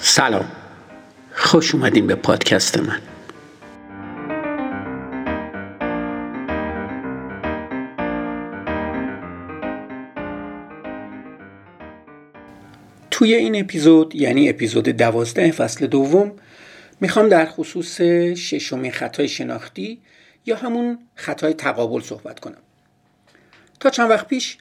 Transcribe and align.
سلام. 0.00 0.52
خوش 1.32 1.74
اومدین 1.74 2.06
به 2.06 2.14
پادکست 2.14 2.78
من. 2.78 3.00
توی 13.10 13.34
این 13.34 13.60
اپیزود 13.60 14.14
یعنی 14.14 14.48
اپیزود 14.48 14.88
دوازده 14.88 15.50
فصل 15.50 15.86
دوم 15.86 16.32
می‌خوام 17.00 17.28
در 17.28 17.46
خصوص 17.46 18.00
ششمین 18.36 18.92
خطای 18.92 19.28
شناختی 19.28 20.02
یا 20.46 20.56
همون 20.56 20.98
خطای 21.14 21.52
تقابل 21.52 22.00
صحبت 22.00 22.40
کنم. 22.40 22.62
تا 23.80 23.90
چند 23.90 24.10
وقت 24.10 24.28
پیش 24.28 24.58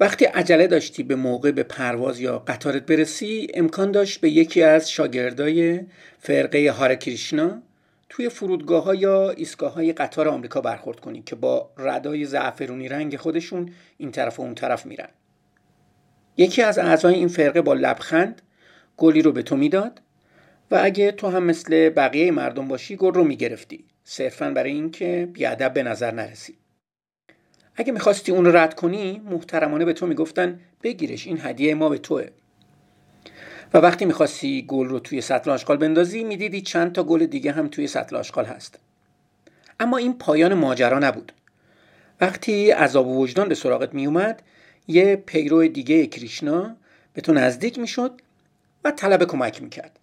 وقتی 0.00 0.24
عجله 0.24 0.66
داشتی 0.66 1.02
به 1.02 1.14
موقع 1.14 1.50
به 1.50 1.62
پرواز 1.62 2.20
یا 2.20 2.38
قطارت 2.38 2.86
برسی 2.86 3.46
امکان 3.54 3.92
داشت 3.92 4.20
به 4.20 4.30
یکی 4.30 4.62
از 4.62 4.90
شاگردای 4.90 5.80
فرقه 6.18 6.70
هار 6.70 6.94
کریشنا 6.94 7.62
توی 8.08 8.28
فرودگاه 8.28 8.84
ها 8.84 8.94
یا 8.94 9.30
ایستگاه 9.30 9.74
های 9.74 9.92
قطار 9.92 10.28
آمریکا 10.28 10.60
برخورد 10.60 11.00
کنی 11.00 11.22
که 11.22 11.36
با 11.36 11.70
ردای 11.78 12.24
زعفرونی 12.24 12.88
رنگ 12.88 13.16
خودشون 13.16 13.72
این 13.98 14.10
طرف 14.10 14.40
و 14.40 14.42
اون 14.42 14.54
طرف 14.54 14.86
میرن. 14.86 15.08
یکی 16.36 16.62
از 16.62 16.78
اعضای 16.78 17.14
این 17.14 17.28
فرقه 17.28 17.62
با 17.62 17.74
لبخند 17.74 18.42
گلی 18.96 19.22
رو 19.22 19.32
به 19.32 19.42
تو 19.42 19.56
می‌داد 19.56 20.02
و 20.70 20.80
اگه 20.82 21.12
تو 21.12 21.28
هم 21.28 21.44
مثل 21.44 21.88
بقیه 21.88 22.30
مردم 22.30 22.68
باشی 22.68 22.96
گل 22.96 23.14
رو 23.14 23.24
می‌گرفتی 23.24 23.84
صرفا 24.04 24.50
برای 24.50 24.72
اینکه 24.72 25.28
بیادب 25.32 25.74
به 25.74 25.82
نظر 25.82 26.10
نرسی. 26.10 26.59
اگه 27.80 27.92
می‌خواستی 27.92 28.32
اون 28.32 28.44
رو 28.44 28.56
رد 28.56 28.74
کنی 28.74 29.22
محترمانه 29.30 29.84
به 29.84 29.92
تو 29.92 30.06
می‌گفتن 30.06 30.60
بگیرش 30.82 31.26
این 31.26 31.38
هدیه 31.42 31.74
ما 31.74 31.88
به 31.88 31.98
توه. 31.98 32.26
و 33.74 33.78
وقتی 33.78 34.04
می‌خواستی 34.04 34.64
گل 34.68 34.86
رو 34.86 34.98
توی 34.98 35.20
سطل 35.20 35.50
آشغال 35.50 35.76
بندازی 35.76 36.24
می‌دیدی 36.24 36.62
چند 36.62 36.92
تا 36.92 37.02
گل 37.02 37.26
دیگه 37.26 37.52
هم 37.52 37.68
توی 37.68 37.86
سطل 37.86 38.16
آشغال 38.16 38.44
هست. 38.44 38.78
اما 39.80 39.96
این 39.96 40.18
پایان 40.18 40.54
ماجرا 40.54 40.98
نبود. 40.98 41.32
وقتی 42.20 42.70
عذاب 42.70 43.06
و 43.06 43.22
وجدان 43.22 43.48
به 43.48 43.54
سراغت 43.54 43.94
میومد 43.94 44.42
یه 44.88 45.16
پیرو 45.16 45.68
دیگه 45.68 46.06
کریشنا 46.06 46.76
به 47.12 47.20
تو 47.20 47.32
نزدیک 47.32 47.78
می‌شد 47.78 48.20
و 48.84 48.90
طلب 48.90 49.24
کمک 49.24 49.62
می‌کرد. 49.62 49.98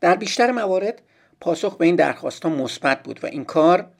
در 0.00 0.16
بیشتر 0.16 0.50
موارد 0.50 1.02
پاسخ 1.40 1.76
به 1.76 1.86
این 1.86 1.96
درخواست 1.96 2.42
ها 2.42 2.50
مثبت 2.50 3.02
بود 3.02 3.24
و 3.24 3.26
این 3.26 3.44
کار 3.44 3.90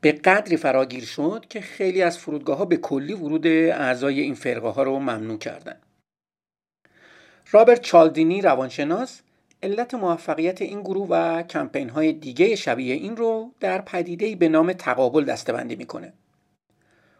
به 0.00 0.12
قدری 0.12 0.56
فراگیر 0.56 1.04
شد 1.04 1.46
که 1.48 1.60
خیلی 1.60 2.02
از 2.02 2.18
فرودگاه 2.18 2.58
ها 2.58 2.64
به 2.64 2.76
کلی 2.76 3.12
ورود 3.12 3.46
اعضای 3.46 4.20
این 4.20 4.34
فرقه 4.34 4.68
ها 4.68 4.82
رو 4.82 4.98
ممنوع 4.98 5.38
کردند. 5.38 5.82
رابرت 7.50 7.80
چالدینی 7.80 8.42
روانشناس 8.42 9.20
علت 9.62 9.94
موفقیت 9.94 10.62
این 10.62 10.80
گروه 10.80 11.08
و 11.10 11.42
کمپین 11.42 11.88
های 11.88 12.12
دیگه 12.12 12.56
شبیه 12.56 12.94
این 12.94 13.16
رو 13.16 13.52
در 13.60 13.80
پدیده 13.80 14.36
به 14.36 14.48
نام 14.48 14.72
تقابل 14.72 15.24
دستبندی 15.24 15.76
می‌کنه. 15.76 16.12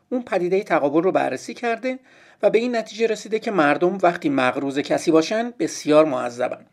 اون 0.09 0.23
پدیده 0.23 0.63
تقابل 0.63 1.03
رو 1.03 1.13
بررسی 1.13 1.55
کرده 1.55 1.99
و 2.43 2.51
به 2.51 2.59
این 2.59 2.77
نتیجه 2.77 3.07
رسیده 3.07 3.39
که 3.39 3.51
مردم 3.51 3.99
وقتی 4.03 4.29
مغروز 4.29 4.79
کسی 4.79 5.11
باشن 5.11 5.55
بسیار 5.59 6.05
معذبن. 6.05 6.67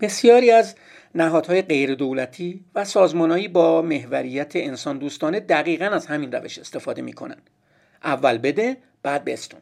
بسیاری 0.00 0.50
از 0.50 0.74
نهادهای 1.14 1.62
غیر 1.62 1.94
دولتی 1.94 2.64
و 2.74 2.84
سازمانهایی 2.84 3.48
با 3.48 3.82
محوریت 3.82 4.56
انسان 4.56 4.98
دوستانه 4.98 5.40
دقیقا 5.40 5.84
از 5.84 6.06
همین 6.06 6.32
روش 6.32 6.58
استفاده 6.58 7.02
می‌کنن. 7.02 7.36
اول 8.04 8.38
بده 8.38 8.76
بعد 9.02 9.24
بستون. 9.24 9.60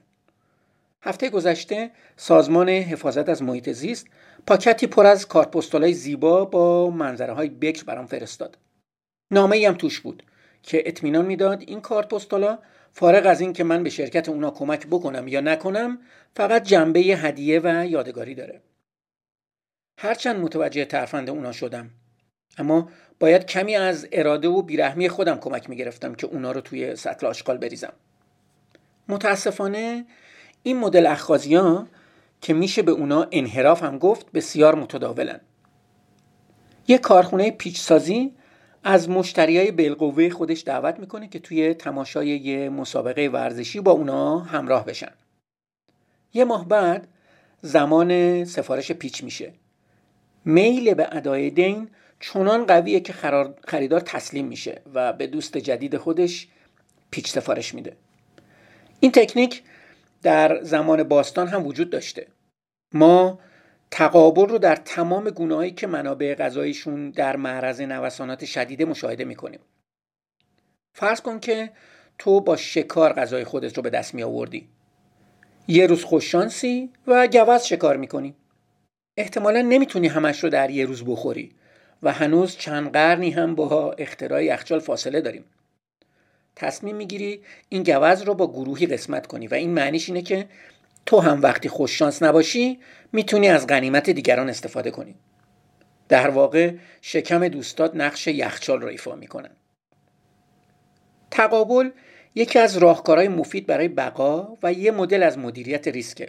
هفته 1.03 1.31
گذشته 1.31 1.91
سازمان 2.17 2.69
حفاظت 2.69 3.29
از 3.29 3.43
محیط 3.43 3.71
زیست 3.71 4.07
پاکتی 4.47 4.87
پر 4.87 5.07
از 5.07 5.29
کارت 5.29 5.91
زیبا 5.91 6.45
با 6.45 6.91
منظره 6.91 7.33
های 7.33 7.49
بکر 7.49 7.85
برام 7.85 8.07
فرستاد. 8.07 8.59
نامه 9.31 9.69
هم 9.69 9.75
توش 9.75 10.01
بود 10.01 10.23
که 10.63 10.83
اطمینان 10.87 11.27
می‌داد 11.27 11.63
این 11.67 11.81
کارت 11.81 12.09
پستالا 12.09 12.59
فارغ 12.93 13.27
از 13.27 13.41
این 13.41 13.53
که 13.53 13.65
من 13.65 13.83
به 13.83 13.91
شرکت 13.91 14.29
اونا 14.29 14.51
کمک 14.51 14.87
بکنم 14.87 15.29
یا 15.29 15.41
نکنم 15.41 15.99
فقط 16.37 16.63
جنبه 16.63 17.01
هدیه 17.01 17.61
و 17.65 17.87
یادگاری 17.87 18.35
داره. 18.35 18.61
هرچند 19.99 20.41
متوجه 20.41 20.85
ترفند 20.85 21.31
اونا 21.31 21.53
شدم. 21.53 21.91
اما 22.59 22.89
باید 23.21 23.47
کمی 23.47 23.77
از 23.77 24.09
اراده 24.13 24.49
و 24.49 24.63
بیرحمی 24.63 25.09
خودم 25.09 25.39
کمک 25.39 25.71
می‌گرفتم 25.71 26.15
که 26.15 26.27
اونا 26.27 26.53
رو 26.53 26.61
توی 26.61 26.97
سطل 26.97 27.27
آشغال 27.27 27.59
بریزم. 27.59 27.93
متاسفانه 29.09 30.07
این 30.63 30.79
مدل 30.79 31.07
اخخازی 31.07 31.55
ها 31.55 31.87
که 32.41 32.55
میشه 32.55 32.83
به 32.83 32.93
اونا 32.93 33.27
انحراف 33.33 33.83
هم 33.83 33.99
گفت 33.99 34.33
بسیار 34.33 34.75
متداولن. 34.75 35.41
یه 36.89 36.99
کارخونه 36.99 37.51
پیچ 37.51 37.81
سازی 37.81 38.33
از 38.85 39.11
مشتری 39.11 39.59
های 39.59 39.71
بالقوه 39.71 40.31
خودش 40.31 40.63
دعوت 40.67 41.01
می‌کنه 41.01 41.29
که 41.29 41.39
توی 41.39 41.75
تماشای 41.75 42.29
یه 42.29 42.69
مسابقه 42.69 43.29
ورزشی 43.29 43.81
با 43.81 43.93
اونا 43.93 44.39
همراه 44.39 44.85
بشن. 44.85 45.13
یه 46.35 46.45
ماه 46.45 46.69
بعد 46.69 47.09
زمان 47.61 48.45
سفارش 48.45 48.93
پیچ 48.93 49.25
میشه. 49.25 49.53
میل 50.45 50.95
به 50.95 51.17
ادای 51.17 51.51
دین 51.51 51.89
چنان 52.21 52.67
قویه 52.67 53.01
که 53.01 53.15
خریدار 53.65 54.01
تسلیم 54.01 54.47
میشه 54.47 54.83
و 54.95 55.13
به 55.13 55.27
دوست 55.27 55.57
جدید 55.59 55.97
خودش 55.97 56.49
پیچ 57.11 57.29
سفارش 57.29 57.75
میده. 57.75 57.97
این 59.01 59.13
تکنیک 59.13 59.63
در 60.23 60.63
زمان 60.63 61.03
باستان 61.03 61.49
هم 61.49 61.67
وجود 61.67 61.91
داشته. 61.91 62.27
ما 62.95 63.39
تقابل 63.91 64.49
رو 64.49 64.59
در 64.59 64.77
تمام 64.77 65.31
گونه‌هایی 65.31 65.71
که 65.71 65.87
منابع 65.87 66.35
غذاییشون 66.35 67.11
در 67.11 67.37
معرض 67.37 67.81
نوسانات 67.81 68.45
شدیده 68.45 68.85
مشاهده 68.85 69.25
می‌کنیم. 69.25 69.61
فرض 70.95 71.21
کن 71.21 71.41
که 71.41 71.71
تو 72.19 72.41
با 72.41 72.57
شکار 72.57 73.13
غذای 73.13 73.45
خودت 73.45 73.77
رو 73.77 73.83
به 73.83 73.91
دست 73.91 74.15
می 74.15 74.23
آوردی 74.23 74.69
یه 75.69 75.87
روز 75.87 76.05
خوششانسی 76.05 76.91
و 77.07 77.29
گوز 77.29 77.63
شکار 77.63 77.97
می‌کنی. 77.97 78.35
احتمالا 79.17 79.61
نمی‌تونی 79.61 80.09
همش 80.09 80.45
رو 80.45 80.51
در 80.51 80.71
یه 80.71 80.87
روز 80.87 81.05
بخوری 81.05 81.55
و 82.03 82.13
هنوز 82.13 82.57
چند 82.57 82.93
قرنی 82.93 83.31
هم 83.31 83.55
با 83.55 83.93
اختراع 83.93 84.45
یخچال 84.45 84.81
فاصله 84.81 85.21
داریم. 85.21 85.45
تصمیم 86.57 86.97
می‌گیری 86.97 87.43
این 87.69 87.83
گوز 87.83 88.23
رو 88.23 88.35
با 88.35 88.53
گروهی 88.53 88.87
قسمت 88.87 89.27
کنی 89.27 89.47
و 89.47 89.55
این 89.55 89.71
معنیش 89.71 90.09
اینه 90.09 90.23
که 90.23 90.49
تو 91.07 91.21
هم 91.21 91.43
وقتی 91.43 91.69
خوششانس 91.69 92.23
نباشی 92.23 92.79
می‌تونی 93.13 93.49
از 93.49 93.67
غنیمت 93.67 94.11
دیگران 94.11 94.49
استفاده 94.49 94.91
کنی. 94.91 95.15
در 96.09 96.31
واقع 96.31 96.73
شکم 97.01 97.49
دوستات 97.49 97.97
نقش 97.97 98.27
یخچال 98.27 98.81
رو 98.81 98.89
ایفا 98.89 99.15
می‌کنن 99.15 99.51
تقابل 101.31 101.91
یکی 102.35 102.59
از 102.59 102.77
راهکارهای 102.77 103.29
مفید 103.29 103.67
برای 103.67 103.89
بقا 103.89 104.59
و 104.63 104.73
یه 104.73 104.91
مدل 104.91 105.23
از 105.23 105.39
مدیریت 105.39 105.89
ریسکه. 105.89 106.29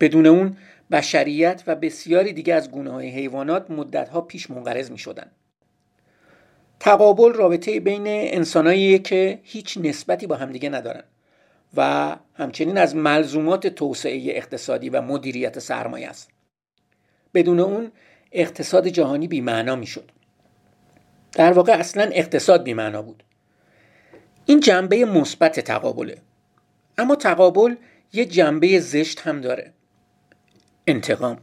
بدون 0.00 0.26
اون 0.26 0.56
بشریت 0.90 1.62
و 1.66 1.74
بسیاری 1.74 2.32
دیگه 2.32 2.54
از 2.54 2.70
گونه 2.70 2.90
های 2.90 3.08
حیوانات 3.08 3.70
مدتها 3.70 4.20
پیش 4.20 4.50
منقرض 4.50 4.90
می 4.90 4.98
شدن. 4.98 5.30
تقابل 6.80 7.32
رابطه 7.32 7.80
بین 7.80 8.04
انسانایی 8.06 8.98
که 8.98 9.40
هیچ 9.42 9.78
نسبتی 9.78 10.26
با 10.26 10.36
همدیگه 10.36 10.68
ندارن 10.68 11.04
و 11.76 12.16
همچنین 12.34 12.78
از 12.78 12.96
ملزومات 12.96 13.66
توسعه 13.66 14.36
اقتصادی 14.36 14.90
و 14.90 15.02
مدیریت 15.02 15.58
سرمایه 15.58 16.08
است. 16.08 16.30
بدون 17.34 17.60
اون 17.60 17.92
اقتصاد 18.32 18.88
جهانی 18.88 19.28
بیمعنا 19.28 19.76
می‌شد. 19.76 20.10
در 21.32 21.52
واقع 21.52 21.72
اصلا 21.72 22.10
اقتصاد 22.12 22.62
بیمعنا 22.62 23.02
بود. 23.02 23.22
این 24.46 24.60
جنبه 24.60 25.04
مثبت 25.04 25.60
تقابله. 25.60 26.18
اما 26.98 27.16
تقابل 27.16 27.74
یه 28.12 28.24
جنبه 28.24 28.80
زشت 28.80 29.20
هم 29.20 29.40
داره. 29.40 29.72
انتقام. 30.90 31.38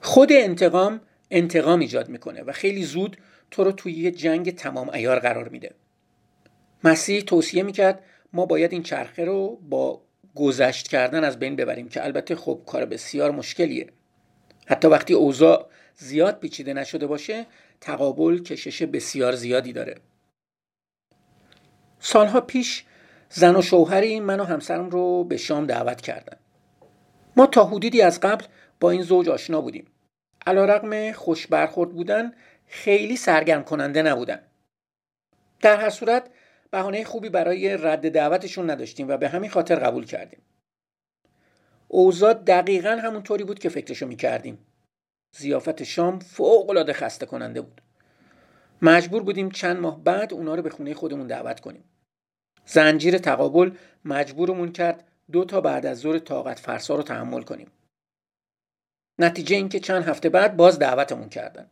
خود 0.00 0.32
انتقام 0.32 1.00
انتقام 1.30 1.80
ایجاد 1.80 2.08
می‌کنه 2.08 2.42
و 2.42 2.52
خیلی 2.52 2.84
زود 2.84 3.16
تو 3.50 3.64
رو 3.64 3.72
توی 3.72 3.92
یه 3.92 4.10
جنگ 4.10 4.54
تمام 4.54 4.88
ایار 4.88 5.18
قرار 5.18 5.48
میده. 5.48 5.74
مسیح 6.84 7.20
توصیه 7.20 7.62
می‌کرد 7.62 8.04
ما 8.32 8.46
باید 8.46 8.72
این 8.72 8.82
چرخه 8.82 9.24
رو 9.24 9.56
با 9.68 10.02
گذشت 10.34 10.88
کردن 10.88 11.24
از 11.24 11.38
بین 11.38 11.56
ببریم 11.56 11.88
که 11.88 12.04
البته 12.04 12.36
خب 12.36 12.62
کار 12.66 12.84
بسیار 12.84 13.30
مشکلیه. 13.30 13.88
حتی 14.66 14.88
وقتی 14.88 15.14
اوضاع 15.14 15.68
زیاد 15.96 16.38
پیچیده 16.40 16.72
نشده 16.72 17.06
باشه 17.06 17.46
تقابل 17.80 18.42
کشش 18.42 18.82
بسیار 18.82 19.34
زیادی 19.34 19.72
داره. 19.72 19.94
سالها 22.00 22.40
پیش 22.40 22.84
زن 23.30 23.56
و 23.56 23.62
شوهری 23.62 24.20
من 24.20 24.40
و 24.40 24.44
همسرم 24.44 24.90
رو 24.90 25.24
به 25.24 25.36
شام 25.36 25.66
دعوت 25.66 26.00
کردن. 26.00 26.36
ما 27.38 27.46
تا 27.46 27.64
حدودی 27.64 28.02
از 28.02 28.20
قبل 28.20 28.44
با 28.80 28.90
این 28.90 29.02
زوج 29.02 29.28
آشنا 29.28 29.60
بودیم. 29.60 29.86
علا 30.46 30.64
رقم 30.64 31.12
خوش 31.12 31.46
برخورد 31.46 31.92
بودن 31.94 32.32
خیلی 32.66 33.16
سرگرم 33.16 33.64
کننده 33.64 34.02
نبودن. 34.02 34.42
در 35.60 35.76
هر 35.76 35.90
صورت 35.90 36.30
بهانه 36.70 37.04
خوبی 37.04 37.28
برای 37.28 37.76
رد 37.76 38.10
دعوتشون 38.10 38.70
نداشتیم 38.70 39.08
و 39.08 39.16
به 39.16 39.28
همین 39.28 39.50
خاطر 39.50 39.76
قبول 39.76 40.04
کردیم. 40.04 40.42
اوضاع 41.88 42.32
دقیقا 42.32 43.00
همونطوری 43.02 43.44
بود 43.44 43.58
که 43.58 43.68
فکرشو 43.68 44.06
می‌کردیم. 44.06 44.58
زیافت 45.36 45.82
شام 45.82 46.18
فوق 46.18 46.70
العاده 46.70 46.92
خسته 46.92 47.26
کننده 47.26 47.60
بود. 47.60 47.80
مجبور 48.82 49.22
بودیم 49.22 49.50
چند 49.50 49.76
ماه 49.76 50.04
بعد 50.04 50.32
اونا 50.32 50.54
رو 50.54 50.62
به 50.62 50.70
خونه 50.70 50.94
خودمون 50.94 51.26
دعوت 51.26 51.60
کنیم. 51.60 51.84
زنجیر 52.66 53.18
تقابل 53.18 53.70
مجبورمون 54.04 54.72
کرد 54.72 55.04
دو 55.32 55.44
تا 55.44 55.60
بعد 55.60 55.86
از 55.86 55.98
ظهر 55.98 56.18
طاقت 56.18 56.58
فرسا 56.58 56.94
رو 56.94 57.02
تحمل 57.02 57.42
کنیم. 57.42 57.70
نتیجه 59.18 59.56
اینکه 59.56 59.80
چند 59.80 60.08
هفته 60.08 60.28
بعد 60.28 60.56
باز 60.56 60.78
دعوتمون 60.78 61.28
کردن. 61.28 61.70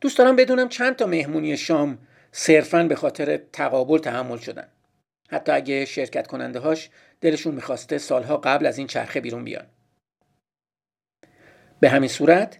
دوست 0.00 0.18
دارم 0.18 0.36
بدونم 0.36 0.68
چند 0.68 0.96
تا 0.96 1.06
مهمونی 1.06 1.56
شام 1.56 1.98
صرفا 2.32 2.82
به 2.82 2.96
خاطر 2.96 3.36
تقابل 3.36 3.98
تحمل 3.98 4.38
شدن. 4.38 4.68
حتی 5.28 5.52
اگه 5.52 5.84
شرکت 5.84 6.26
کننده 6.26 6.58
هاش 6.58 6.90
دلشون 7.20 7.54
می‌خواسته 7.54 7.98
سالها 7.98 8.36
قبل 8.36 8.66
از 8.66 8.78
این 8.78 8.86
چرخه 8.86 9.20
بیرون 9.20 9.44
بیان. 9.44 9.66
به 11.80 11.88
همین 11.88 12.08
صورت 12.08 12.58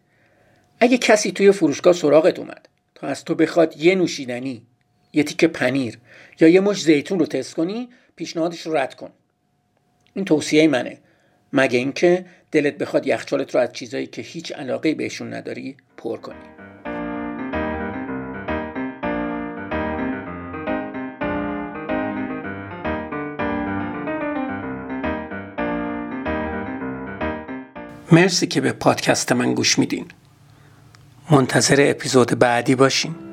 اگه 0.81 0.99
کسی 0.99 1.33
توی 1.33 1.53
فروشگاه 1.53 1.93
سراغت 1.93 2.39
اومد 2.39 2.69
تا 2.95 3.07
از 3.07 3.25
تو 3.25 3.35
بخواد 3.35 3.77
یه 3.77 3.95
نوشیدنی 3.95 4.67
یه 5.13 5.23
تیکه 5.23 5.49
پنیر 5.49 5.99
یا 6.41 6.49
یه 6.49 6.61
مش 6.61 6.83
زیتون 6.83 7.19
رو 7.19 7.27
تست 7.27 7.55
کنی 7.55 7.89
پیشنهادش 8.17 8.67
رو 8.67 8.77
رد 8.77 8.95
کن. 8.95 9.13
این 10.19 10.25
توصیه 10.25 10.69
منه. 10.69 10.99
مگه 11.53 11.79
اینکه 11.79 12.25
دلت 12.53 12.79
بخواد 12.79 13.07
یخچالت 13.07 13.55
رو 13.55 13.61
از 13.61 13.73
چیزایی 13.73 14.07
که 14.07 14.23
هیچ 14.23 14.53
علاقه 14.53 14.95
بهشون 14.95 15.35
نداری 15.35 15.77
پر 15.97 16.17
کنی. 16.17 16.37
مرسی 28.13 28.47
که 28.47 28.61
به 28.61 28.73
پادکست 28.73 29.33
من 29.33 29.55
گوش 29.55 29.79
میدین. 29.79 30.07
منتظر 31.31 31.77
اپیزود 31.91 32.39
بعدی 32.39 32.75
باشین. 32.75 33.28